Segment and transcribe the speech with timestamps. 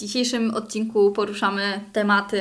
[0.00, 2.40] dzisiejszym odcinku poruszamy tematy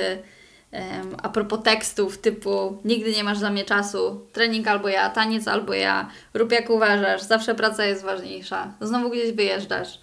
[0.71, 0.81] um,
[1.23, 5.73] a propos tekstów typu nigdy nie masz dla mnie czasu, trening albo ja, taniec albo
[5.73, 9.99] ja, rób jak uważasz, zawsze praca jest ważniejsza, znowu gdzieś wyjeżdżasz.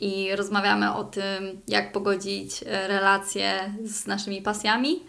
[0.00, 5.02] I rozmawiamy o tym, jak pogodzić e, relacje z naszymi pasjami.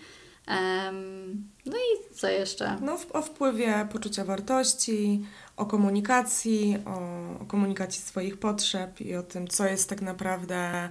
[0.47, 2.77] Um, no i co jeszcze?
[2.81, 5.25] No, o wpływie poczucia wartości,
[5.57, 6.99] o komunikacji, o,
[7.41, 10.89] o komunikacji swoich potrzeb i o tym, co jest tak naprawdę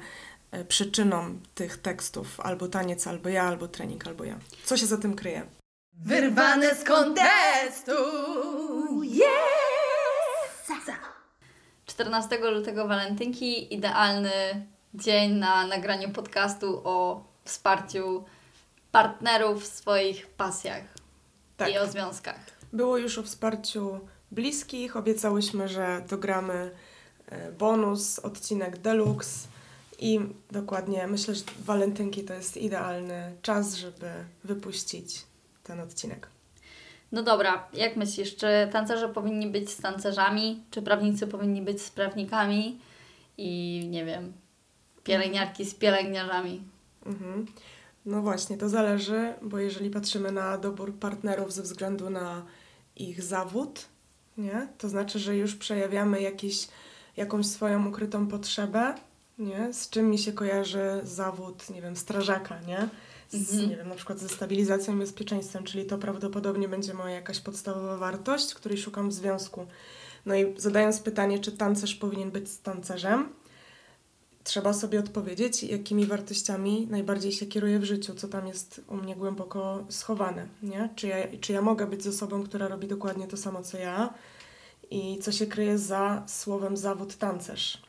[0.68, 4.38] przyczyną tych tekstów albo taniec, albo ja, albo trening, albo ja.
[4.64, 5.46] Co się za tym kryje?
[5.92, 7.92] Wyrwane z kontestu!
[9.02, 9.68] Yes!
[11.98, 18.24] 14 lutego walentynki, idealny dzień na nagraniu podcastu o wsparciu
[18.92, 20.84] partnerów w swoich pasjach
[21.56, 21.72] tak.
[21.72, 22.40] i o związkach.
[22.72, 24.96] Było już o wsparciu bliskich.
[24.96, 26.70] Obiecałyśmy, że dogramy
[27.26, 29.48] e, bonus, odcinek deluxe
[29.98, 30.20] i
[30.50, 34.10] dokładnie myślę, że walentynki to jest idealny czas, żeby
[34.44, 35.24] wypuścić
[35.62, 36.28] ten odcinek.
[37.12, 41.90] No dobra, jak myślisz, czy tancerze powinni być z tancerzami, czy prawnicy powinni być z
[41.90, 42.78] prawnikami
[43.38, 44.32] i nie wiem,
[45.04, 46.62] pielęgniarki z pielęgniarzami?
[47.06, 47.46] Mhm.
[48.06, 52.42] No właśnie, to zależy, bo jeżeli patrzymy na dobór partnerów ze względu na
[52.96, 53.84] ich zawód,
[54.38, 54.68] nie?
[54.78, 56.68] to znaczy, że już przejawiamy jakieś,
[57.16, 58.94] jakąś swoją ukrytą potrzebę,
[59.38, 59.72] nie?
[59.72, 62.88] Z czym mi się kojarzy zawód, nie wiem, strażaka, nie?
[63.28, 63.70] Z, mhm.
[63.70, 67.96] nie wiem, na przykład ze stabilizacją i bezpieczeństwem, czyli to prawdopodobnie będzie moja jakaś podstawowa
[67.96, 69.66] wartość, której szukam w związku.
[70.26, 73.28] No i zadając pytanie, czy tancerz powinien być z tancerzem,
[74.44, 79.16] trzeba sobie odpowiedzieć, jakimi wartościami najbardziej się kieruję w życiu, co tam jest u mnie
[79.16, 80.88] głęboko schowane, nie?
[80.96, 84.14] Czy ja, czy ja mogę być z osobą, która robi dokładnie to samo, co ja
[84.90, 87.82] i co się kryje za słowem zawód tancerz,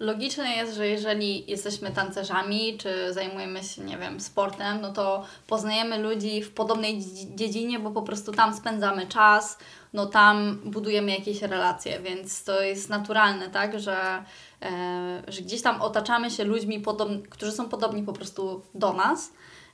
[0.00, 5.98] Logiczne jest, że jeżeli jesteśmy tancerzami, czy zajmujemy się, nie wiem, sportem, no to poznajemy
[5.98, 9.58] ludzi w podobnej dziedzinie, bo po prostu tam spędzamy czas,
[9.92, 14.24] no tam budujemy jakieś relacje, więc to jest naturalne, tak, że,
[14.62, 19.32] e, że gdzieś tam otaczamy się ludźmi, podob- którzy są podobni po prostu do nas.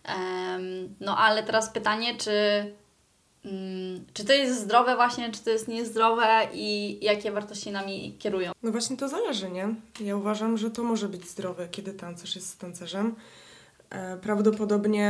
[0.08, 0.14] E,
[1.00, 2.32] no ale teraz pytanie, czy
[4.14, 8.52] czy to jest zdrowe właśnie, czy to jest niezdrowe i jakie wartości nami kierują?
[8.62, 9.74] No właśnie to zależy, nie?
[10.00, 13.14] Ja uważam, że to może być zdrowe, kiedy tancerz jest tancerzem.
[13.90, 15.08] E, prawdopodobnie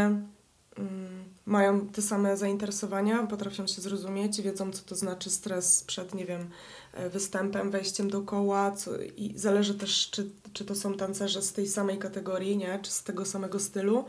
[0.79, 6.27] mm, mają te same zainteresowania, potrafią się zrozumieć, wiedzą co to znaczy stres przed, nie
[6.27, 6.51] wiem,
[6.93, 11.53] e, występem, wejściem do koła co, i zależy też, czy, czy to są tancerze z
[11.53, 12.79] tej samej kategorii, nie?
[12.83, 14.05] Czy z tego samego stylu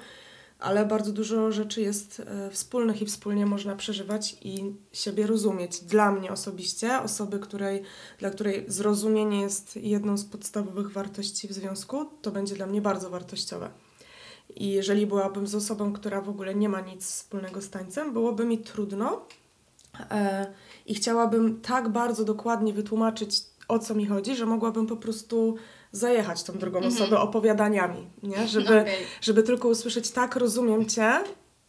[0.60, 5.80] ale bardzo dużo rzeczy jest e, wspólnych i wspólnie można przeżywać i siebie rozumieć.
[5.80, 7.82] Dla mnie osobiście, osoby, której,
[8.20, 13.10] dla której zrozumienie jest jedną z podstawowych wartości w związku, to będzie dla mnie bardzo
[13.10, 13.70] wartościowe.
[14.56, 18.46] I jeżeli byłabym z osobą, która w ogóle nie ma nic wspólnego z tańcem, byłoby
[18.46, 19.26] mi trudno
[20.12, 20.54] e,
[20.86, 25.56] i chciałabym tak bardzo dokładnie wytłumaczyć, o co mi chodzi, że mogłabym po prostu
[25.92, 26.96] zajechać tą drugą mm -hmm.
[26.96, 28.48] osobę opowiadaniami, nie?
[28.56, 28.94] Żeby, okay.
[29.22, 31.12] żeby tylko usłyszeć tak, rozumiem Cię,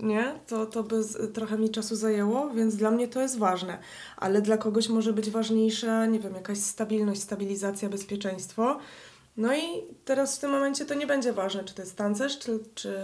[0.00, 0.40] nie?
[0.46, 3.78] To, to by z, trochę mi czasu zajęło, więc dla mnie to jest ważne.
[4.16, 8.78] Ale dla kogoś może być ważniejsza, nie wiem, jakaś stabilność, stabilizacja, bezpieczeństwo.
[9.36, 9.62] No i
[10.04, 12.94] teraz w tym momencie to nie będzie ważne, czy to jest tancerz, czy, czy,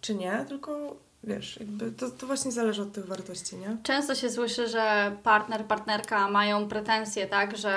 [0.00, 3.76] czy nie, tylko wiesz, jakby to, to właśnie zależy od tych wartości, nie?
[3.82, 7.74] Często się słyszy, że partner, partnerka mają pretensje, tak, że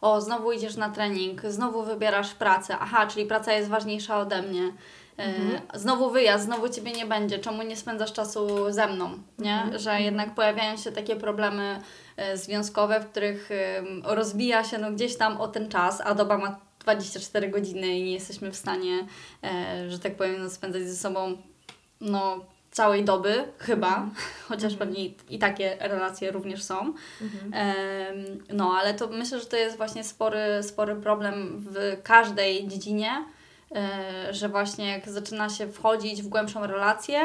[0.00, 4.72] o, znowu idziesz na trening, znowu wybierasz pracę, aha, czyli praca jest ważniejsza ode mnie.
[5.18, 5.60] E, mhm.
[5.74, 9.54] Znowu wyjazd, znowu ciebie nie będzie, czemu nie spędzasz czasu ze mną, nie?
[9.54, 9.78] Mhm.
[9.78, 10.04] Że mhm.
[10.04, 11.80] jednak pojawiają się takie problemy
[12.16, 13.48] e, związkowe, w których
[14.04, 18.12] rozbija się no, gdzieś tam o ten czas, a doba ma 24 godziny i nie
[18.12, 19.06] jesteśmy w stanie,
[19.44, 21.36] e, że tak powiem, no, spędzać ze sobą
[22.00, 24.10] no, całej doby, chyba, mhm.
[24.48, 26.94] chociaż pewnie i, takie relacje również są.
[27.20, 27.52] Mhm.
[28.52, 33.24] no, ale to myślę, że to jest właśnie spory, spory problem w każdej dziedzinie,
[33.74, 37.20] e, że właśnie jak zaczyna się wchodzić w głębszą relację,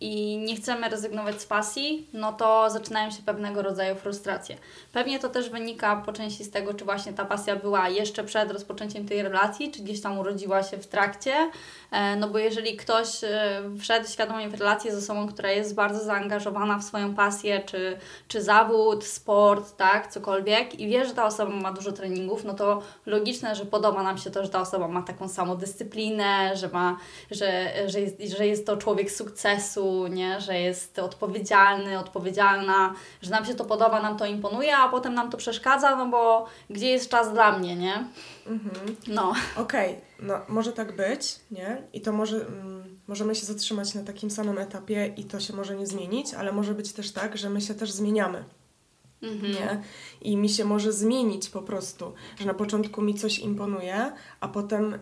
[0.00, 4.56] i nie chcemy rezygnować z pasji, no to zaczynają się pewnego rodzaju frustracje.
[4.92, 8.50] Pewnie to też wynika po części z tego, czy właśnie ta pasja była jeszcze przed
[8.50, 11.50] rozpoczęciem tej relacji, czy gdzieś tam urodziła się w trakcie.
[11.90, 16.04] E, no bo jeżeli ktoś e, wszedł świadomie w relację z osobą, która jest bardzo
[16.04, 17.98] zaangażowana w swoją pasję, czy,
[18.28, 22.82] czy zawód, sport, tak, cokolwiek, i wie, że ta osoba ma dużo treningów, no to
[23.06, 26.98] logiczne, że podoba nam się to, że ta osoba ma taką samą dyscyplinę, że, ma,
[27.30, 30.40] że, że, jest, że jest to człowiek sukcesu sukcesu, nie?
[30.40, 35.30] że jest odpowiedzialny, odpowiedzialna, że nam się to podoba, nam to imponuje, a potem nam
[35.30, 38.08] to przeszkadza, no bo gdzie jest czas dla mnie, nie?
[38.46, 38.96] Mhm.
[39.06, 39.32] No.
[39.56, 40.26] Okej, okay.
[40.26, 41.82] no może tak być, nie?
[41.92, 45.76] I to może, mm, możemy się zatrzymać na takim samym etapie i to się może
[45.76, 48.44] nie zmienić, ale może być też tak, że my się też zmieniamy.
[49.24, 49.52] Mhm.
[49.52, 49.82] Nie?
[50.20, 54.94] I mi się może zmienić po prostu, że na początku mi coś imponuje, a potem
[54.94, 54.98] y,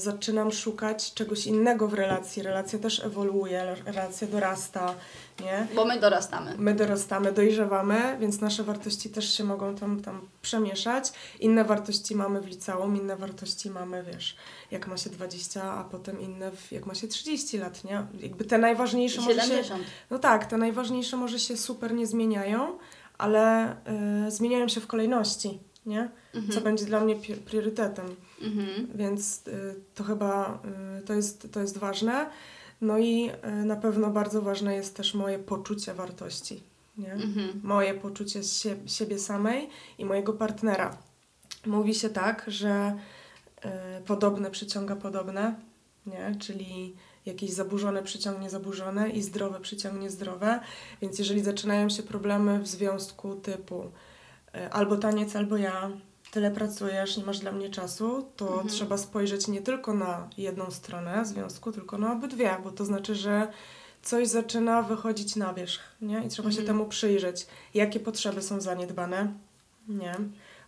[0.00, 2.42] zaczynam szukać czegoś innego w relacji.
[2.42, 4.94] Relacja też ewoluuje, relacja dorasta,
[5.40, 5.66] nie?
[5.74, 6.54] Bo my dorastamy.
[6.58, 11.12] My dorastamy, dojrzewamy, więc nasze wartości też się mogą tam, tam przemieszać.
[11.40, 14.36] Inne wartości mamy w liceum, inne wartości mamy, wiesz,
[14.70, 18.06] jak ma się 20, a potem inne w, jak ma się 30 lat, nie?
[18.20, 19.50] Jakby te najważniejsze 70.
[19.50, 19.90] może się...
[20.10, 22.78] No tak, te najważniejsze może się super nie zmieniają,
[23.20, 23.76] ale
[24.26, 26.10] y, zmieniają się w kolejności, nie?
[26.34, 26.52] Mhm.
[26.52, 28.16] Co będzie dla mnie priorytetem.
[28.42, 28.88] Mhm.
[28.94, 30.62] Więc y, to chyba
[30.98, 32.30] y, to, jest, to jest ważne.
[32.80, 36.62] No i y, na pewno bardzo ważne jest też moje poczucie wartości,
[36.98, 37.12] nie?
[37.12, 37.60] Mhm.
[37.62, 39.68] Moje poczucie sie siebie samej
[39.98, 40.96] i mojego partnera.
[41.66, 42.96] Mówi się tak, że
[43.64, 43.68] y,
[44.06, 45.54] podobne przyciąga podobne,
[46.06, 46.34] nie?
[46.38, 46.96] Czyli
[47.26, 50.60] jakieś zaburzone przyciągnie zaburzone i zdrowe przyciągnie zdrowe.
[51.02, 53.90] Więc jeżeli zaczynają się problemy w związku typu
[54.54, 55.90] e, albo taniec, albo ja,
[56.30, 58.68] tyle pracujesz, nie masz dla mnie czasu, to mhm.
[58.68, 63.48] trzeba spojrzeć nie tylko na jedną stronę związku, tylko na obydwie, bo to znaczy, że
[64.02, 66.24] coś zaczyna wychodzić na wierzch, nie?
[66.24, 66.52] I trzeba mhm.
[66.52, 67.46] się temu przyjrzeć.
[67.74, 69.32] Jakie potrzeby są zaniedbane,
[69.88, 70.16] nie?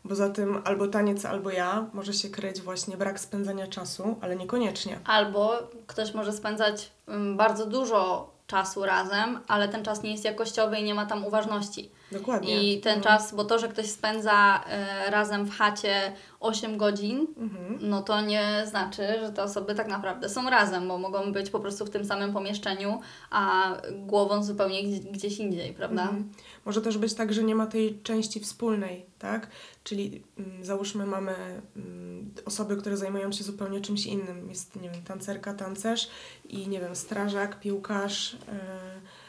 [0.04, 4.37] Bo za tym albo taniec, albo ja może się kryć właśnie brak spędzania czasu, ale
[4.37, 4.99] niekoniecznie.
[5.04, 10.78] Albo ktoś może spędzać mm, bardzo dużo czasu razem, ale ten czas nie jest jakościowy
[10.78, 11.90] i nie ma tam uważności.
[12.12, 12.73] Dokładnie.
[12.73, 13.05] I ten no.
[13.05, 14.64] czas, bo to, że ktoś spędza
[15.06, 17.79] y, razem w chacie 8 godzin, mhm.
[17.81, 21.61] no to nie znaczy, że te osoby tak naprawdę są razem, bo mogą być po
[21.61, 23.00] prostu w tym samym pomieszczeniu,
[23.31, 26.03] a głową zupełnie gdzieś indziej, prawda?
[26.03, 26.32] Mhm.
[26.64, 29.49] Może też być tak, że nie ma tej części wspólnej, tak?
[29.85, 31.35] Czyli mm, załóżmy mamy
[31.76, 34.49] mm, osoby, które zajmują się zupełnie czymś innym.
[34.49, 36.08] Jest, nie wiem, tancerka, tancerz
[36.49, 39.21] i, nie wiem, strażak, piłkarz, yy,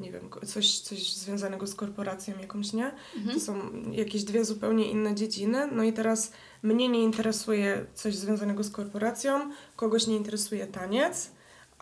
[0.00, 2.92] nie wiem, coś, coś związanego z korporacją jakąś, nie?
[3.16, 3.34] Mhm.
[3.34, 3.54] To są
[3.92, 5.68] jakieś dwie zupełnie inne dziedziny.
[5.72, 6.32] No i teraz
[6.62, 11.30] mnie nie interesuje coś związanego z korporacją, kogoś nie interesuje taniec,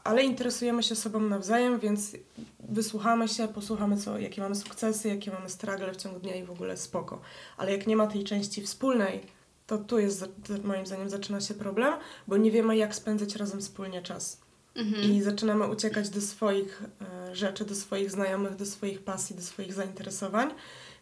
[0.05, 2.13] ale interesujemy się sobą nawzajem, więc
[2.61, 6.51] wysłuchamy się, posłuchamy, co, jakie mamy sukcesy, jakie mamy struggle w ciągu dnia i w
[6.51, 7.21] ogóle spoko.
[7.57, 9.21] Ale jak nie ma tej części wspólnej,
[9.67, 10.25] to tu jest,
[10.65, 11.95] moim zdaniem, zaczyna się problem,
[12.27, 14.46] bo nie wiemy, jak spędzać razem wspólnie czas.
[14.77, 15.03] Mhm.
[15.03, 16.83] I zaczynamy uciekać do swoich
[17.31, 20.51] e, rzeczy, do swoich znajomych, do swoich pasji, do swoich zainteresowań,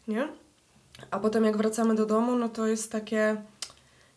[0.09, 0.29] nie?
[1.11, 3.37] A potem jak wracamy do domu, no to jest takie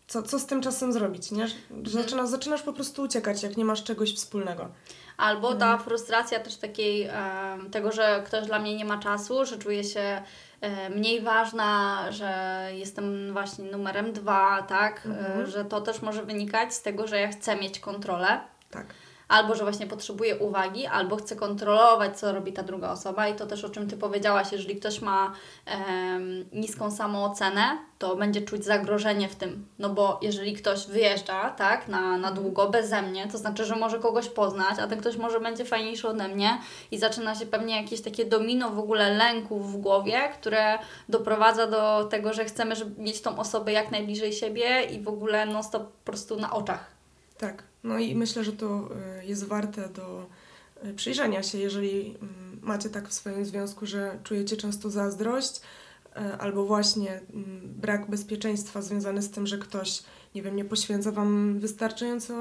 [0.07, 1.43] co, co z tym czasem zrobić, nie?
[1.43, 1.87] Mhm.
[1.87, 4.69] Zaczynasz, zaczynasz po prostu uciekać, jak nie masz czegoś wspólnego.
[5.17, 5.79] Albo ta mhm.
[5.79, 7.13] frustracja też takiej, e,
[7.71, 10.21] tego, że ktoś dla mnie nie ma czasu, że czuję się
[10.61, 15.05] e, mniej ważna, że jestem właśnie numerem dwa, tak?
[15.05, 15.47] E, mhm.
[15.47, 18.39] że to też może wynikać z tego, że ja chcę mieć kontrolę.
[18.71, 18.85] Tak
[19.27, 23.27] albo że właśnie potrzebuje uwagi, albo chce kontrolować, co robi ta druga osoba.
[23.27, 25.33] I to też o czym Ty powiedziałaś, jeżeli ktoś ma
[26.53, 29.67] niską samoocenę, to będzie czuć zagrożenie w tym.
[29.79, 33.99] No bo jeżeli ktoś wyjeżdża, tak, na, na długo, beze mnie, to znaczy, że może
[33.99, 36.57] kogoś poznać, a ten ktoś może będzie fajniejszy ode mnie
[36.91, 40.79] i zaczyna się pewnie jakieś takie domino w ogóle lęków w głowie, które
[41.09, 45.45] doprowadza do tego, że chcemy żeby mieć tą osobę jak najbliżej siebie i w ogóle
[45.45, 46.96] non stop po prostu na oczach.
[47.37, 47.63] Tak.
[47.83, 48.89] No i myślę, że to
[49.21, 50.25] y, jest warte do
[50.85, 56.19] y, przyjrzenia się, jeżeli mm, macie tak w swoim związku, że czujecie często zazdrość y,
[56.39, 60.03] albo właśnie mm, brak bezpieczeństwa związany z tym, że ktoś,
[60.35, 62.33] nie wiem, nie poświęca Wam wystarczająco,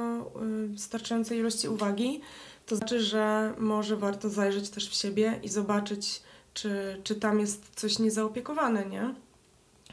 [0.68, 2.20] wystarczającej ilości uwagi,
[2.66, 6.22] to znaczy, że może warto zajrzeć też w siebie i zobaczyć,
[6.54, 9.14] czy, czy tam jest coś niezaopiekowane, nie?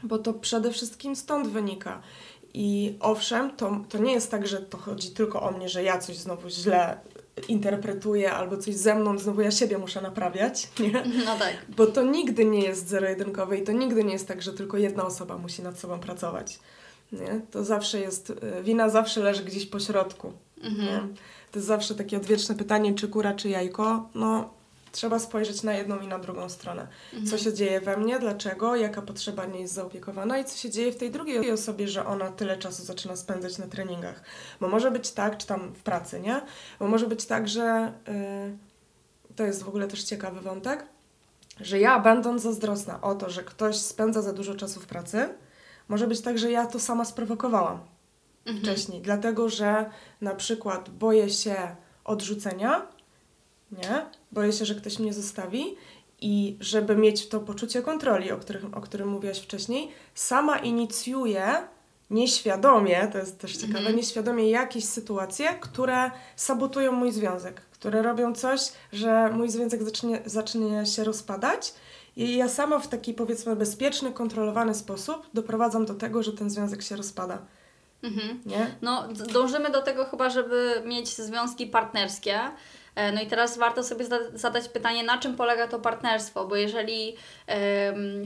[0.02, 2.02] Bo to przede wszystkim stąd wynika.
[2.54, 5.98] I owszem, to, to nie jest tak, że to chodzi tylko o mnie, że ja
[5.98, 7.00] coś znowu źle
[7.48, 11.04] interpretuję albo coś ze mną, znowu ja siebie muszę naprawiać, nie?
[11.26, 11.56] No tak.
[11.76, 15.06] Bo to nigdy nie jest zero-jedynkowe i to nigdy nie jest tak, że tylko jedna
[15.06, 16.58] osoba musi nad sobą pracować,
[17.12, 17.40] nie?
[17.50, 20.32] To zawsze jest, y, wina zawsze leży gdzieś po środku,
[20.62, 20.86] mhm.
[20.86, 21.14] nie?
[21.52, 24.50] To jest zawsze takie odwieczne pytanie, czy kura, czy jajko, no
[24.94, 26.86] trzeba spojrzeć na jedną i na drugą stronę.
[27.12, 27.30] Mhm.
[27.30, 30.92] Co się dzieje we mnie, dlaczego, jaka potrzeba nie jest zaopiekowana i co się dzieje
[30.92, 34.22] w tej drugiej osobie, że ona tyle czasu zaczyna spędzać na treningach.
[34.60, 36.40] Bo może być tak, czy tam w pracy, nie?
[36.78, 37.92] Bo może być tak, że
[39.28, 40.86] yy, to jest w ogóle też ciekawy wątek,
[41.60, 45.28] że ja będąc zazdrosna o to, że ktoś spędza za dużo czasu w pracy,
[45.88, 47.80] może być tak, że ja to sama sprowokowałam
[48.46, 48.64] mhm.
[48.64, 52.86] wcześniej, dlatego że na przykład boję się odrzucenia
[53.72, 54.06] nie?
[54.32, 55.76] Boję się, że ktoś mnie zostawi
[56.20, 61.68] i żeby mieć to poczucie kontroli, o którym, o którym mówiłaś wcześniej, sama inicjuję
[62.10, 63.96] nieświadomie, to jest też ciekawe, Mhm.
[63.96, 68.60] nieświadomie jakieś sytuacje, które sabotują mój związek, które robią coś,
[68.92, 71.74] że mój związek zacznie, zacznie się rozpadać
[72.16, 76.82] i ja sama w taki powiedzmy bezpieczny, kontrolowany sposób doprowadzam do tego, że ten związek
[76.82, 77.38] się rozpada,
[78.02, 78.40] Mhm.
[78.46, 78.74] nie?
[78.82, 82.38] No, dążymy do tego chyba, żeby mieć związki partnerskie.
[82.96, 86.56] E, No i teraz warto sobie zada- zadać pytanie, na czym polega to partnerstwo, bo
[86.56, 87.16] jeżeli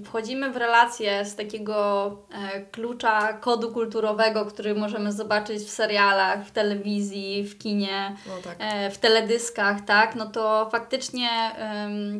[0.04, 2.06] wchodzimy w relacje z takiego
[2.54, 8.56] e, klucza kodu kulturowego, który możemy zobaczyć w serialach, w telewizji, w kinie, No tak.
[8.58, 11.28] e, w teledyskach, tak, no to faktycznie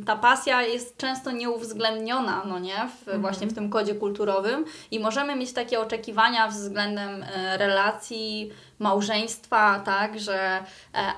[0.07, 5.37] ta pasja jest często nieuwzględniona, no nie, w, właśnie w tym kodzie kulturowym i możemy
[5.37, 7.25] mieć takie oczekiwania względem
[7.57, 10.63] relacji, małżeństwa, tak, że e,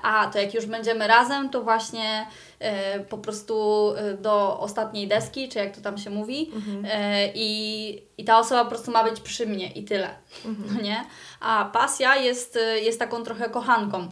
[0.03, 2.27] a, to jak już będziemy razem, to właśnie
[2.59, 6.51] e, po prostu e, do ostatniej deski, czy jak to tam się mówi,
[6.91, 10.09] e, i, i ta osoba po prostu ma być przy mnie i tyle,
[10.45, 11.05] no nie?
[11.39, 14.09] A pasja jest, e, jest taką trochę kochanką,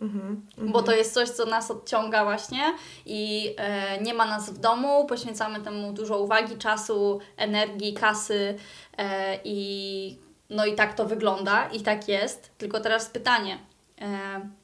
[0.00, 0.42] Mhm.
[0.58, 2.74] bo to jest coś, co nas odciąga właśnie
[3.06, 8.58] i e, nie ma nas w domu, poświęcamy temu dużo uwagi, czasu, energii, kasy
[8.98, 12.50] e, i no i tak to wygląda i tak jest.
[12.58, 13.58] Tylko teraz pytanie,
[14.00, 14.06] e,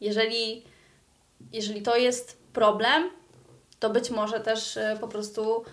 [0.01, 0.65] jeżeli,
[1.53, 3.11] jeżeli to jest problem,
[3.79, 5.65] to być może też e, po prostu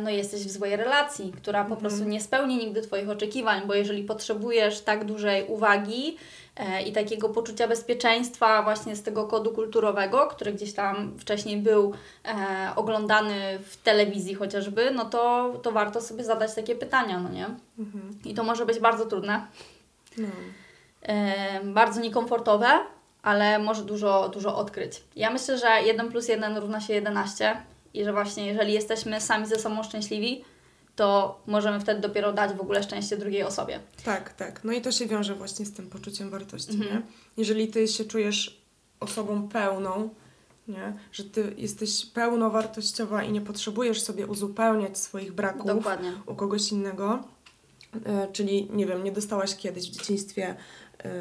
[0.00, 4.04] no jesteś w złej relacji, która po prostu nie spełni nigdy Twoich oczekiwań, bo jeżeli
[4.04, 6.16] potrzebujesz tak dużej uwagi
[6.56, 11.92] e, i takiego poczucia bezpieczeństwa właśnie z tego kodu kulturowego, który gdzieś tam wcześniej był
[12.24, 17.46] e, oglądany w telewizji chociażby, no to, to warto sobie zadać takie pytania, no nie?
[17.78, 18.18] Mhm.
[18.24, 19.46] I to może być bardzo trudne,
[20.18, 20.28] No.
[21.02, 22.68] e, bardzo niekomfortowe,
[23.22, 25.02] ale może dużo, dużo odkryć.
[25.16, 27.56] Ja myślę, że 1 plus 1 równa się 11
[27.94, 30.44] i że właśnie jeżeli jesteśmy sami ze sobą szczęśliwi,
[30.96, 33.80] to możemy wtedy dopiero dać w ogóle szczęście drugiej osobie.
[34.04, 34.64] Tak, tak.
[34.64, 36.90] No i to się wiąże właśnie z tym poczuciem wartości, Mhm.
[36.94, 37.02] nie?
[37.36, 38.60] Jeżeli ty się czujesz
[39.00, 40.08] osobą pełną,
[40.68, 40.92] nie?
[41.12, 46.12] Że ty jesteś pełnowartościowa i nie potrzebujesz sobie uzupełniać swoich braków Dokładnie.
[46.26, 47.18] u kogoś innego,
[48.06, 50.54] e, czyli nie wiem, nie dostałaś kiedyś w dzieciństwie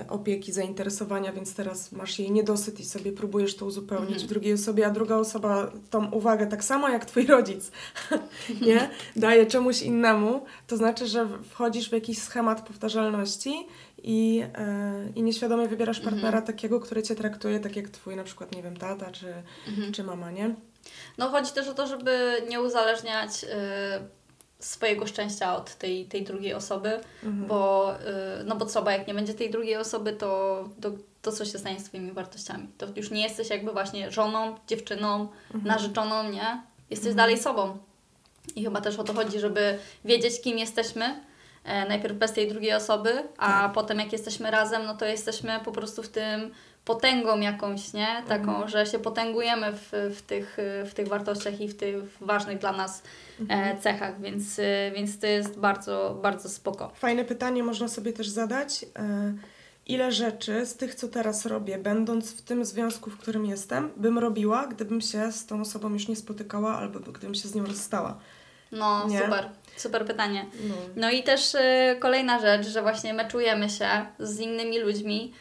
[0.09, 4.27] opieki, zainteresowania, więc teraz masz jej niedosyt i sobie próbujesz to uzupełnić Mhm.
[4.27, 7.71] w drugiej osobie, a druga osoba tą uwagę tak samo jak twój rodzic,
[8.67, 8.89] nie?
[9.15, 13.67] Daje czemuś innemu, to znaczy, że wchodzisz w jakiś schemat powtarzalności
[14.03, 16.13] i, e, i nieświadomie wybierasz Mhm.
[16.15, 19.33] partnera takiego, który cię traktuje tak jak twój na przykład, nie wiem, tata czy,
[19.67, 19.91] Mhm.
[19.93, 20.55] czy mama, nie?
[21.17, 23.47] No chodzi też o to, żeby nie uzależniać y,
[24.59, 27.47] swojego szczęścia od tej, tej drugiej osoby, Mhm.
[27.47, 31.31] bo, y, no bo co, bo jak nie będzie tej drugiej osoby, to, to, to
[31.31, 32.67] co się stanie z Twoimi wartościami?
[32.77, 35.65] To już nie jesteś jakby właśnie żoną, dziewczyną, Mhm.
[35.65, 36.61] narzeczoną, nie?
[36.89, 37.77] Jesteś dalej sobą.
[38.55, 41.21] I chyba też o to chodzi, żeby wiedzieć, kim jesteśmy,
[41.63, 43.73] e, najpierw bez tej drugiej osoby, a Tak.
[43.73, 46.51] potem jak jesteśmy razem, no to jesteśmy po prostu w tym
[46.85, 48.23] potęgą jakąś, nie?
[48.27, 52.71] Taką, że się potęgujemy w, w, tych, w tych wartościach i w tych ważnych dla
[52.71, 53.03] nas
[53.49, 56.91] e, cechach, więc, e, więc to jest bardzo, bardzo spoko.
[56.95, 58.85] Fajne pytanie można sobie też zadać.
[58.99, 59.33] e,
[59.87, 64.19] Ile rzeczy z tych, co teraz robię, będąc w tym związku, w którym jestem, bym
[64.19, 68.17] robiła, gdybym się z tą osobą już nie spotykała albo gdybym się z nią rozstała?
[68.71, 69.19] No, Nie?
[69.19, 70.45] super, super pytanie.
[70.69, 70.75] No.
[70.95, 73.87] No i też e, kolejna rzecz, że właśnie meczujemy się
[74.19, 75.33] z innymi ludźmi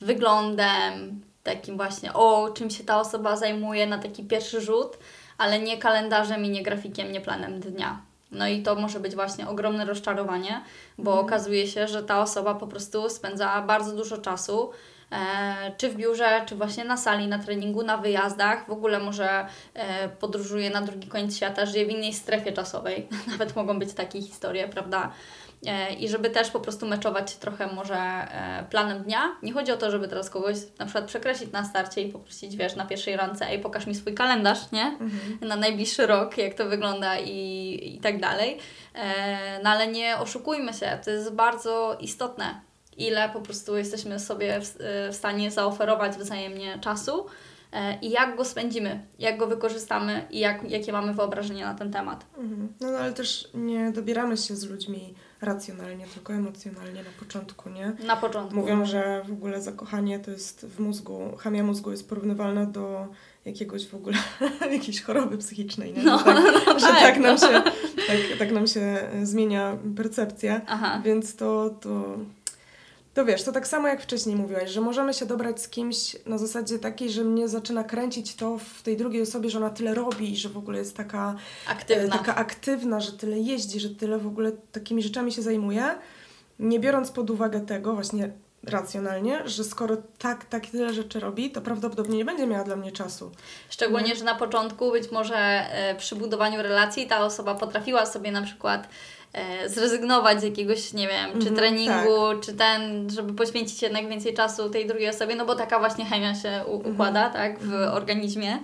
[0.00, 4.98] wyglądem, takim właśnie, o czym się ta osoba zajmuje na taki pierwszy rzut,
[5.38, 8.00] ale nie kalendarzem i nie grafikiem, nie planem dnia.
[8.30, 10.60] No i to może być właśnie ogromne rozczarowanie,
[10.98, 14.70] bo okazuje się, że ta osoba po prostu spędza bardzo dużo czasu,
[15.12, 19.46] e, czy w biurze, czy właśnie na sali, na treningu, na wyjazdach, w ogóle może
[19.74, 23.08] e, podróżuje na drugi koniec świata, żyje w innej strefie czasowej.
[23.32, 25.12] Nawet mogą być takie historie, prawda?
[25.66, 29.36] E, I żeby też po prostu meczować się trochę może e, planem dnia.
[29.42, 32.76] Nie chodzi o to, żeby teraz kogoś na przykład przekreślić na starcie i poprosić, wiesz,
[32.76, 34.84] na pierwszej randce, ej, pokaż mi swój kalendarz, nie?
[34.84, 35.38] Mhm.
[35.40, 38.58] Na najbliższy rok, jak to wygląda i, i tak dalej.
[38.94, 42.60] E, no ale nie oszukujmy się, to jest bardzo istotne,
[42.96, 44.74] ile po prostu jesteśmy sobie w,
[45.10, 47.26] w stanie zaoferować wzajemnie czasu
[48.02, 52.26] i jak go spędzimy, jak go wykorzystamy i jak, jakie mamy wyobrażenie na ten temat.
[52.38, 52.68] Mhm.
[52.80, 57.92] No, no ale też nie dobieramy się z ludźmi racjonalnie, tylko emocjonalnie na początku, nie?
[58.06, 58.56] Na początku.
[58.56, 63.06] Mówią, że w ogóle zakochanie to jest w mózgu, chemia mózgu jest porównywalna do
[63.44, 64.16] jakiegoś w ogóle,
[64.72, 66.02] jakiejś choroby psychicznej, nie?
[66.02, 67.48] No, że tak, no że tak, tak nam no.
[67.48, 67.62] się,
[68.06, 71.02] tak, tak nam się e, zmienia percepcja, Aha.
[71.04, 72.18] więc to, to
[73.16, 76.38] To wiesz, to tak samo jak wcześniej mówiłaś, że możemy się dobrać z kimś na
[76.38, 80.32] zasadzie takiej, że mnie zaczyna kręcić to w tej drugiej osobie, że ona tyle robi
[80.32, 81.36] i że w ogóle jest taka
[81.68, 82.14] Aktywna.
[82.14, 85.84] e, taka aktywna, że tyle jeździ, że tyle w ogóle takimi rzeczami się zajmuje,
[86.58, 88.32] nie biorąc pod uwagę tego właśnie
[88.64, 92.92] racjonalnie, że skoro tak, tak tyle rzeczy robi, to prawdopodobnie nie będzie miała dla mnie
[92.92, 93.30] czasu.
[93.70, 94.14] Szczególnie, No.
[94.14, 98.88] że na początku być może e, przy budowaniu relacji ta osoba potrafiła sobie na przykład
[99.32, 104.34] e, zrezygnować z jakiegoś, nie wiem, czy Mhm, treningu, czy ten, żeby poświęcić jednak więcej
[104.34, 106.92] czasu tej drugiej osobie, no bo taka właśnie chemia się Mhm.
[106.92, 108.58] układa, tak, w organizmie.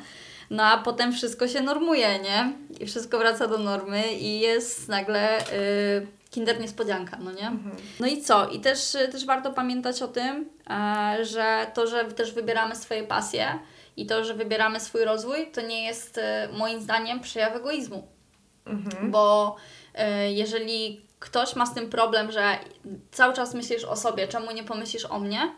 [0.51, 2.53] No a potem wszystko się normuje, nie?
[2.81, 7.47] I wszystko wraca do normy i jest nagle y, kinder niespodzianka, no nie?
[7.47, 7.77] Mhm.
[8.01, 8.49] No i co?
[8.49, 13.59] I też, też warto pamiętać o tym, e, że to, że też wybieramy swoje pasje
[13.97, 18.09] i to, że wybieramy swój rozwój, to nie jest e, moim zdaniem przejaw egoizmu.
[18.67, 19.11] Mhm.
[19.11, 19.57] Bo
[19.95, 22.59] e, jeżeli ktoś ma z tym problem, że
[23.11, 25.53] cały czas myślisz o sobie, czemu nie pomyślisz o mnie,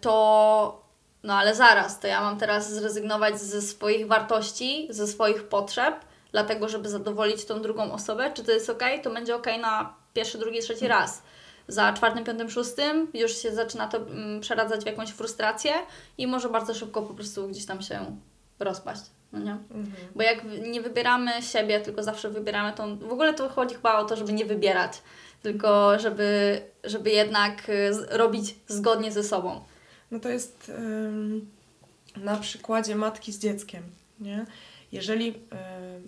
[0.00, 0.82] to
[1.22, 5.94] no ale zaraz, to ja mam teraz zrezygnować ze swoich wartości, ze swoich potrzeb,
[6.32, 8.30] dlatego żeby zadowolić tą drugą osobę.
[8.34, 8.82] Czy to jest ok?
[9.02, 11.22] To będzie ok na pierwszy, drugi, trzeci raz.
[11.68, 15.72] Za czwartym, piątym, szóstym już się zaczyna to mm, przeradzać w jakąś frustrację
[16.18, 18.16] i może bardzo szybko po prostu gdzieś tam się
[18.58, 19.02] rozpaść.
[19.32, 19.52] No nie?
[19.52, 19.92] Mhm.
[20.14, 22.98] Bo jak nie wybieramy siebie, tylko zawsze wybieramy tą.
[22.98, 25.02] W ogóle to chodzi chyba o to, żeby nie wybierać,
[25.42, 29.64] tylko żeby, żeby jednak y, robić zgodnie ze sobą.
[30.10, 31.50] No to jest ym,
[32.16, 33.82] na przykładzie matki z dzieckiem,
[34.20, 34.46] nie?
[34.92, 35.34] Jeżeli y,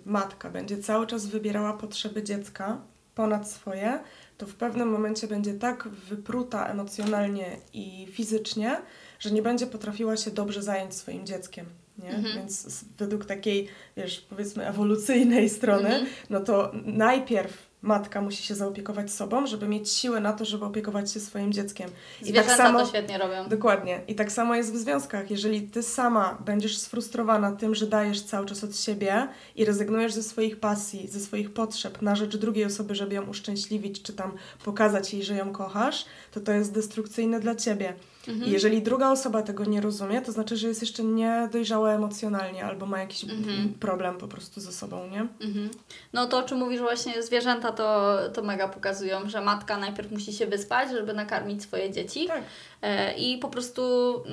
[0.05, 2.81] matka będzie cały czas wybierała potrzeby dziecka
[3.15, 3.99] ponad swoje,
[4.37, 8.81] to w pewnym momencie będzie tak wypruta emocjonalnie i fizycznie,
[9.19, 11.65] że nie będzie potrafiła się dobrze zająć swoim dzieckiem.
[11.97, 12.09] Nie?
[12.09, 12.35] Mhm.
[12.37, 16.05] Więc według takiej, wiesz, powiedzmy ewolucyjnej strony, Mhm.
[16.29, 21.11] no to najpierw matka musi się zaopiekować sobą, żeby mieć siłę na to, żeby opiekować
[21.11, 21.89] się swoim dzieckiem.
[22.25, 23.49] I tak samo, to świetnie robią.
[23.49, 24.01] Dokładnie.
[24.07, 25.31] I tak samo jest w związkach.
[25.31, 30.23] Jeżeli ty sama będziesz sfrustrowana tym, że dajesz cały czas od siebie i rezygnujesz ze
[30.23, 34.31] swoich pasji, ze swoich potrzeb na rzecz drugiej osoby, żeby ją uszczęśliwić, czy tam
[34.65, 37.93] pokazać jej, że ją kochasz, to to jest destrukcyjne dla ciebie.
[38.27, 38.51] Mhm.
[38.51, 42.99] Jeżeli druga osoba tego nie rozumie, to znaczy, że jest jeszcze niedojrzała emocjonalnie albo ma
[42.99, 43.73] jakiś Mhm.
[43.79, 45.19] problem po prostu ze sobą, nie?
[45.19, 45.69] Mhm.
[46.13, 50.33] No to o czym mówisz właśnie, zwierzęta to, to mega pokazują, że matka najpierw musi
[50.33, 52.27] się wyspać, żeby nakarmić swoje dzieci.
[52.27, 52.43] Tak.
[52.81, 53.81] E, I po prostu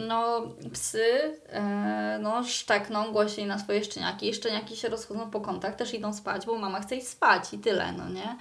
[0.08, 1.04] no, psy
[1.48, 4.34] e, no, szczekną głośniej na swoje szczeniaki.
[4.34, 7.92] Szczeniaki się rozchodzą po kątach, też idą spać, bo mama chce iść spać i tyle,
[7.92, 8.36] no nie?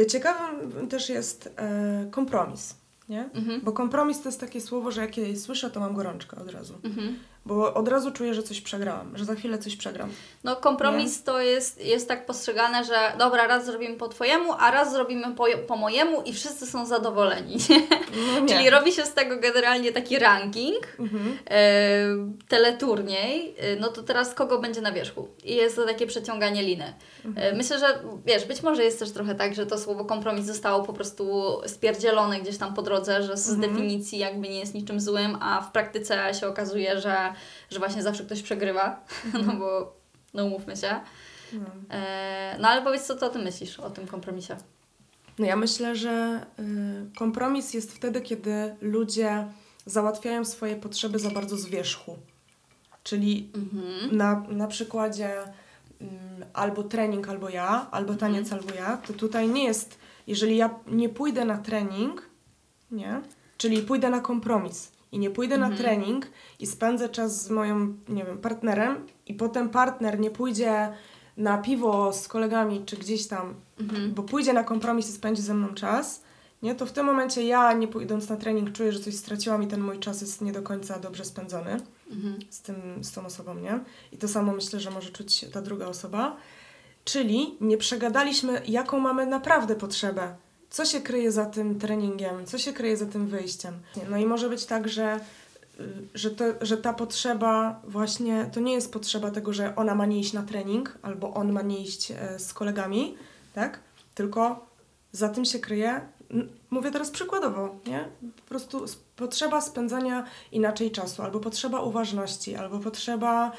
[0.00, 2.74] Y, Ciekawym też jest e, kompromis,
[3.10, 3.30] nie?
[3.34, 3.60] Mhm.
[3.60, 6.78] Bo kompromis to jest takie słowo, że jak je słyszę, to mam gorączkę od razu.
[6.82, 7.16] Mhm.
[7.46, 10.10] Bo od razu czuję, że coś przegrałam, że za chwilę coś przegram.
[10.44, 14.92] No kompromis to jest, jest tak postrzegane, że dobra, raz zrobimy po Twojemu, a raz
[14.92, 17.56] zrobimy po, po mojemu i wszyscy są zadowoleni.
[18.40, 21.38] No Czyli robi się z tego generalnie taki ranking, Mhm.
[21.50, 21.60] e,
[22.48, 25.28] teleturniej, e, no to teraz kogo będzie na wierzchu?
[25.44, 26.94] I jest to takie przeciąganie liny.
[27.36, 30.82] E, myślę, że wiesz, być może jest też trochę tak, że to słowo kompromis zostało
[30.84, 33.72] po prostu stwierdzielone gdzieś tam po drodze, że z Mhm.
[33.74, 37.16] definicji jakby nie jest niczym złym, a w praktyce się okazuje, że,
[37.70, 39.04] że właśnie zawsze ktoś przegrywa,
[39.46, 39.96] no bo
[40.34, 41.00] no umówmy się.
[41.52, 41.66] No.
[41.90, 44.56] E, no ale powiedz, co ty o tym myślisz, o tym kompromisie?
[45.40, 49.46] no ja myślę, że y, kompromis jest wtedy, kiedy ludzie
[49.86, 52.16] załatwiają swoje potrzeby za bardzo z wierzchu.
[53.02, 54.16] Czyli Mhm.
[54.16, 55.30] na, na przykładzie
[56.00, 60.70] mm, albo trening, albo ja, albo taniec, albo ja, to tutaj nie jest, jeżeli ja
[60.86, 62.30] nie pójdę na trening,
[62.90, 63.20] nie,
[63.56, 66.26] czyli pójdę na kompromis i nie pójdę na trening
[66.58, 70.92] i spędzę czas z moją, nie wiem, partnerem i potem partner nie pójdzie
[71.36, 74.14] na piwo z kolegami czy gdzieś tam, Mhm.
[74.14, 76.22] bo pójdzie na kompromis i spędzi ze mną czas,
[76.62, 79.66] nie, to w tym momencie ja, nie pójdąc na trening, czuję, że coś straciłam i
[79.66, 82.38] ten mój czas jest nie do końca dobrze spędzony Mhm.
[82.50, 83.80] z, tym, z tą osobą, nie?
[84.12, 86.36] I to samo myślę, że może czuć ta druga osoba.
[87.04, 90.34] Czyli nie przegadaliśmy, jaką mamy naprawdę potrzebę.
[90.70, 93.74] Co się kryje za tym treningiem, co się kryje za tym wyjściem.
[94.10, 95.20] No i może być tak, że,
[95.80, 100.06] y, że, to, że ta potrzeba właśnie, to nie jest potrzeba tego, że ona ma
[100.06, 103.16] nie iść na trening, albo on ma nie iść e, z kolegami,
[103.54, 103.80] tak?
[104.14, 104.66] Tylko
[105.12, 106.00] za tym się kryje,
[106.70, 108.08] mówię teraz przykładowo, nie?
[108.36, 108.84] Po prostu
[109.16, 113.52] potrzeba spędzania inaczej czasu, albo potrzeba uważności, albo potrzeba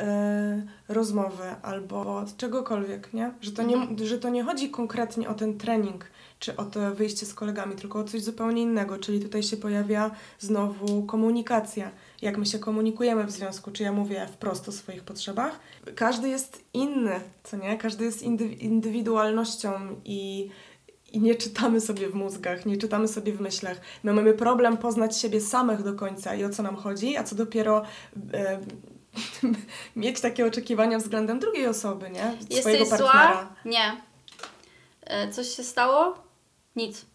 [0.00, 3.32] e, rozmowy, albo czegokolwiek, nie?
[3.40, 6.04] Że to nie, że to nie chodzi konkretnie o ten trening,
[6.42, 10.10] czy o to wyjście z kolegami, tylko o coś zupełnie innego, czyli tutaj się pojawia
[10.38, 11.90] znowu komunikacja.
[12.22, 15.60] Jak my się komunikujemy w związku, czy ja mówię wprost o swoich potrzebach.
[15.94, 17.78] Każdy jest inny, co nie?
[17.78, 19.70] Każdy jest indy- indywidualnością
[20.04, 20.50] i
[21.12, 23.80] i nie czytamy sobie w mózgach, nie czytamy sobie w myślach.
[24.02, 27.34] My mamy problem poznać siebie samych do końca i o co nam chodzi, a co
[27.36, 27.82] dopiero
[28.34, 28.60] e,
[29.96, 32.36] mieć takie oczekiwania względem drugiej osoby, nie?
[32.60, 33.32] Swojego Jesteś partnera.
[33.32, 33.54] Zła?
[33.64, 34.02] Nie.
[35.00, 36.31] E, coś się stało?
[36.76, 37.06] Nic.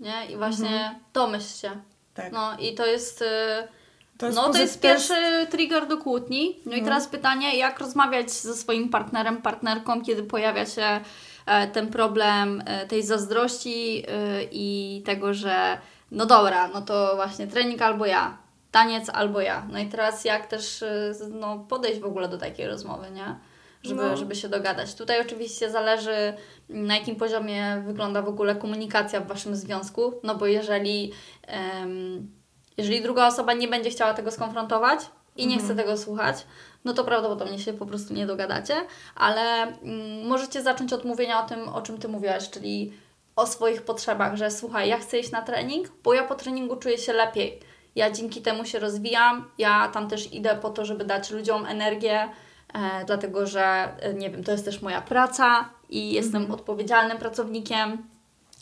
[0.00, 0.26] Nie?
[0.30, 0.94] I właśnie mhm.
[1.12, 1.70] domyśl się.
[2.14, 2.32] Tak.
[2.32, 3.22] No i to jest...
[3.22, 3.68] E,
[4.18, 6.60] to jest no to jest pierwszy trigger do kłótni.
[6.64, 11.00] No, no, i teraz pytanie, jak rozmawiać ze swoim partnerem, partnerką, kiedy pojawia się
[11.46, 15.78] e, ten problem e, tej zazdrości e, i tego, że
[16.10, 18.38] no dobra, no to właśnie trening albo ja,
[18.70, 19.66] taniec albo ja.
[19.72, 20.84] No i teraz jak też
[21.30, 23.34] no, podejść w ogóle do takiej rozmowy, nie?
[23.84, 24.16] Żeby, no.
[24.16, 24.94] żeby się dogadać.
[24.94, 26.34] Tutaj oczywiście zależy
[26.68, 31.12] na jakim poziomie wygląda w ogóle komunikacja w Waszym związku, no bo jeżeli...
[31.80, 32.30] Um,
[32.76, 35.00] jeżeli druga osoba nie będzie chciała tego skonfrontować
[35.36, 35.64] i nie mhm.
[35.64, 36.46] chce tego słuchać,
[36.84, 38.74] no to prawdopodobnie się po prostu nie dogadacie,
[39.14, 42.92] ale mm, możecie zacząć od mówienia o tym, o czym Ty mówiłaś, czyli
[43.36, 46.98] o swoich potrzebach, że słuchaj, ja chcę iść na trening, bo ja po treningu czuję
[46.98, 47.60] się lepiej.
[47.94, 52.28] Ja dzięki temu się rozwijam, ja tam też idę po to, żeby dać ludziom energię,
[52.74, 56.60] e, dlatego że, e, nie wiem, to jest też moja praca i jestem mhm.
[56.60, 57.98] odpowiedzialnym pracownikiem,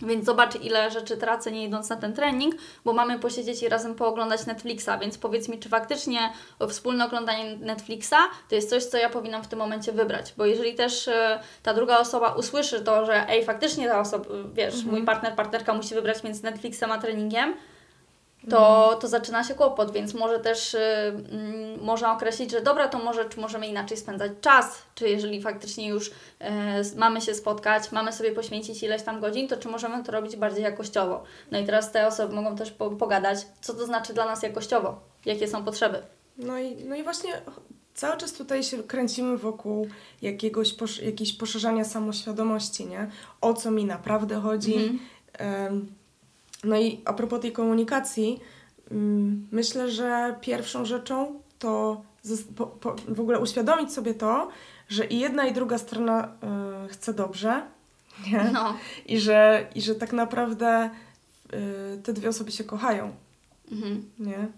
[0.03, 3.95] więc zobacz, ile rzeczy tracę nie idąc na ten trening, bo mamy posiedzieć i razem
[3.95, 4.91] pooglądać Netflixa.
[5.01, 6.33] Więc powiedz mi, czy faktycznie
[6.69, 8.17] wspólne oglądanie Netflixa
[8.49, 10.35] to jest coś, co ja powinnam w tym momencie wybrać.
[10.37, 14.75] Bo jeżeli też e, ta druga osoba usłyszy to, że ej, faktycznie ta osoba, wiesz,
[14.75, 14.95] mhm.
[14.95, 17.55] mój partner, partnerka musi wybrać między Netflixem a treningiem,
[18.51, 19.01] to, mhm.
[19.01, 23.29] to zaczyna się kłopot, więc może też y, y, można określić, że dobra, to może
[23.29, 26.13] czy możemy inaczej spędzać czas, czy jeżeli faktycznie już y,
[26.97, 30.63] mamy się spotkać, mamy sobie poświęcić ileś tam godzin, to czy możemy to robić bardziej
[30.63, 31.23] jakościowo.
[31.51, 35.01] No i teraz te osoby mogą też po, pogadać, co to znaczy dla nas jakościowo,
[35.25, 36.03] jakie są potrzeby.
[36.37, 37.43] No i, no i właśnie
[37.95, 39.89] cały czas tutaj się kręcimy wokół
[40.23, 43.11] jakiegoś posz, jakiegoś poszerzania samoświadomości, nie?
[43.41, 44.75] O co mi naprawdę chodzi.
[44.75, 46.02] Mhm.
[46.65, 48.41] No i a propos tej komunikacji,
[48.91, 52.03] mm, myślę, że pierwszą rzeczą to
[53.09, 54.49] w ogóle uświadomić sobie to,
[54.89, 56.29] że i jedna i druga strona
[56.85, 57.63] y, chce dobrze,
[58.27, 58.51] nie?
[58.53, 58.77] No.
[59.07, 60.91] I, że, I że tak naprawdę
[61.53, 63.13] y, te dwie osoby się kochają,
[63.73, 64.11] mhm.
[64.19, 64.49] nie?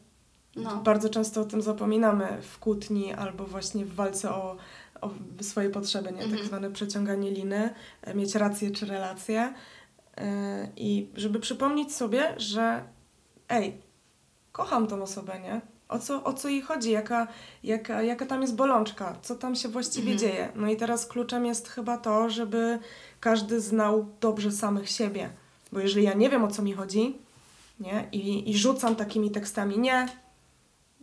[0.56, 0.76] No.
[0.76, 4.56] Bardzo często o tym zapominamy w kłótni albo właśnie w walce o,
[5.00, 6.18] o swoje potrzeby, nie?
[6.18, 6.38] Tak mhm.
[6.38, 9.54] Tak zwane przeciąganie liny, e, mieć rację czy relację.
[10.16, 12.84] E, I żeby przypomnieć sobie, że
[13.48, 13.78] ej,
[14.52, 15.60] kocham tą osobę, nie?
[15.88, 17.26] O co, o co jej chodzi, jaka,
[17.64, 20.18] jaka, jaka tam jest bolączka, co tam się właściwie mhm.
[20.18, 20.52] dzieje.
[20.54, 22.78] No i teraz kluczem jest chyba to, żeby
[23.20, 25.30] każdy znał dobrze samych siebie.
[25.72, 27.18] Bo jeżeli ja nie wiem, o co mi chodzi,
[27.80, 28.08] nie?
[28.12, 30.08] I, i rzucam takimi tekstami, nie,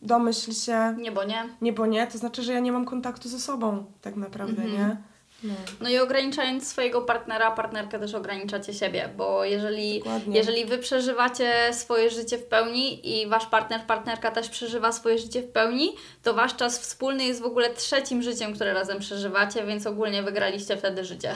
[0.01, 0.95] domyśl się.
[0.97, 1.49] Nie, bo nie.
[1.61, 4.71] Nie, bo nie, to znaczy, że ja nie mam kontaktu ze sobą, tak naprawdę, mhm.
[4.71, 4.97] nie?
[5.43, 5.53] No.
[5.81, 12.09] no i ograniczając swojego partnera, partnerkę też ograniczacie siebie, bo jeżeli, jeżeli Wy przeżywacie swoje
[12.09, 16.55] życie w pełni i Wasz partner, partnerka też przeżywa swoje życie w pełni, to Wasz
[16.55, 21.33] czas wspólny jest w ogóle trzecim życiem, które razem przeżywacie, więc ogólnie wygraliście wtedy życie.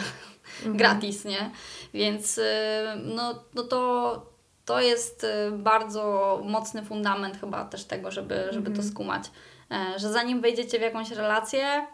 [0.58, 0.78] Mhm.
[0.78, 1.52] Gratis, nie?
[1.94, 2.44] Więc y,
[3.04, 4.26] no, no to,
[4.66, 8.76] to jest y, bardzo mocny fundament chyba też tego, żeby, żeby mhm.
[8.76, 9.30] to skumać.
[9.72, 11.88] E, że zanim wejdziecie w jakąś relację, e,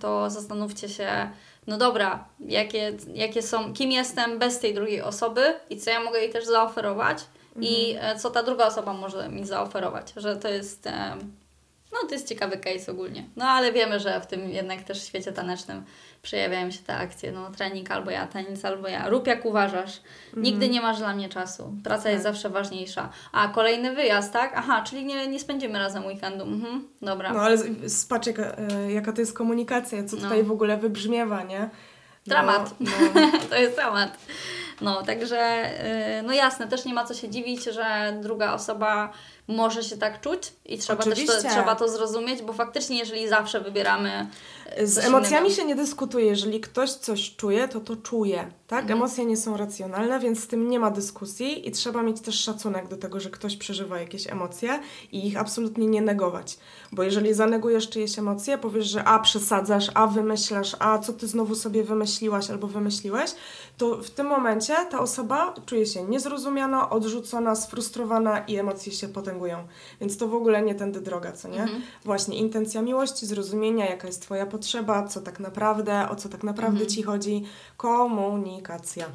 [0.00, 1.30] to zastanówcie się,
[1.66, 6.18] no dobra, jakie, jakie są, kim jestem bez tej drugiej osoby i co ja mogę
[6.18, 7.64] jej też zaoferować mhm.
[7.64, 10.88] i e, co ta druga osoba może mi zaoferować, że to jest,
[11.92, 13.24] no to jest ciekawy case ogólnie.
[13.36, 15.84] No ale wiemy, że w tym jednak też świecie tanecznym
[16.22, 19.08] przejawiają się te akcje, no trening albo ja, tenis albo ja.
[19.08, 20.00] Rób jak uważasz.
[20.26, 20.42] Mhm.
[20.42, 21.74] Nigdy nie masz dla mnie czasu.
[21.84, 22.12] Praca tak.
[22.12, 23.10] jest zawsze ważniejsza.
[23.32, 24.52] A kolejny wyjazd, tak?
[24.56, 26.44] Aha, czyli nie, nie spędzimy razem weekendu.
[26.44, 27.32] Mhm, dobra.
[27.32, 27.58] No ale
[28.08, 30.44] patrz jaka, e, jaka to jest komunikacja, co tutaj no.
[30.44, 31.70] w ogóle wybrzmiewa, nie?
[32.26, 32.74] Dramat.
[32.80, 32.90] No,
[33.50, 34.18] to jest dramat.
[34.80, 35.70] No, także,
[36.18, 39.12] y, no jasne, też nie ma co się dziwić, że druga osoba
[39.48, 41.26] może się tak czuć i trzeba Oczywiście.
[41.32, 44.26] też to, trzeba to zrozumieć, bo faktycznie, jeżeli zawsze wybieramy.
[44.84, 45.62] Z emocjami innego.
[45.62, 46.26] się nie dyskutuje.
[46.26, 48.52] Jeżeli ktoś coś czuje, to to czuje.
[48.66, 48.80] Tak?
[48.80, 48.98] Mhm.
[48.98, 52.88] Emocje nie są racjonalne, więc z tym nie ma dyskusji i trzeba mieć też szacunek
[52.88, 54.80] do tego, że ktoś przeżywa jakieś emocje
[55.12, 56.58] i ich absolutnie nie negować.
[56.92, 61.54] Bo jeżeli zanegujesz czyjeś emocje, powiesz, że a przesadzasz, a wymyślasz, a co ty znowu
[61.54, 63.30] sobie wymyśliłaś albo wymyśliłeś,
[63.78, 69.66] to w tym momencie ta osoba czuje się niezrozumiana, odrzucona, sfrustrowana i emocje się potęgują.
[70.00, 71.62] Więc to w ogóle nie tędy droga, co nie?
[71.62, 71.82] Mhm.
[72.04, 76.80] Właśnie intencja miłości, zrozumienia, jaka jest Twoja potrzeba, co tak naprawdę, o co tak naprawdę
[76.80, 76.90] mhm.
[76.90, 77.44] Ci chodzi,
[77.76, 79.06] komunikacja.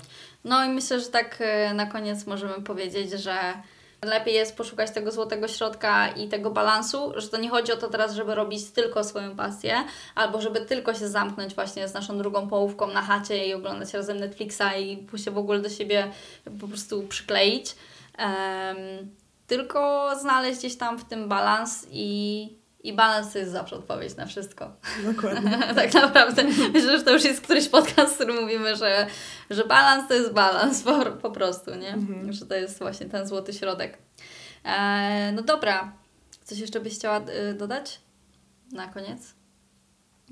[0.44, 3.54] No i myślę, że tak e, na koniec możemy powiedzieć, że
[4.06, 7.88] Lepiej jest poszukać tego złotego środka i tego balansu, że to nie chodzi o to
[7.88, 9.74] teraz, żeby robić tylko swoją pasję,
[10.16, 14.20] albo żeby tylko się zamknąć właśnie z naszą drugą połówką na chacie i oglądać razem
[14.20, 16.12] Netflixa i się w ogóle do siebie
[16.62, 17.76] po prostu przykleić.
[18.18, 18.78] Em,
[19.48, 22.50] tylko znaleźć gdzieś tam w tym balans i,
[22.84, 24.72] i balans to jest zawsze odpowiedź na wszystko.
[25.06, 25.60] Dokładnie.
[25.76, 26.44] tak naprawdę.
[26.74, 29.08] Myślę, że to już jest któryś podcast, w którym mówimy, że,
[29.50, 31.94] że balans to jest balans po, po prostu, nie?
[31.94, 32.34] Mhm.
[32.34, 33.98] Że to jest właśnie ten złoty środek.
[34.64, 35.92] E, no dobra.
[36.44, 38.00] Coś jeszcze byś chciała y, dodać?
[38.72, 39.34] Na koniec?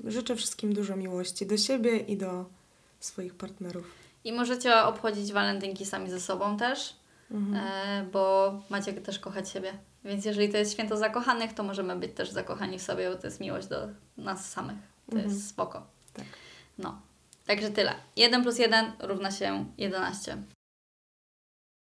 [0.04, 2.44] Życzę wszystkim dużo miłości do siebie i do
[3.00, 3.94] swoich partnerów.
[4.24, 6.96] I możecie obchodzić walentynki sami ze sobą też,
[7.30, 7.56] Mhm.
[7.66, 9.72] e, bo macie też kochać siebie.
[10.04, 13.26] Więc jeżeli to jest święto zakochanych, to możemy być też zakochani w sobie, bo to
[13.26, 14.76] jest miłość do nas samych.
[15.10, 15.30] To Mhm.
[15.34, 15.86] jest spoko.
[16.12, 16.24] Tak.
[16.78, 17.00] No.
[17.46, 17.94] Także tyle.
[18.16, 20.36] 1 plus 1 równa się 11.